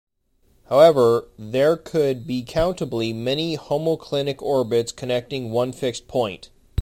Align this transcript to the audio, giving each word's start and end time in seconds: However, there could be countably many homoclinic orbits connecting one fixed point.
However, 0.65 1.29
there 1.37 1.77
could 1.77 2.25
be 2.25 2.43
countably 2.43 3.13
many 3.13 3.55
homoclinic 3.55 4.41
orbits 4.41 4.91
connecting 4.91 5.51
one 5.51 5.71
fixed 5.71 6.07
point. 6.07 6.49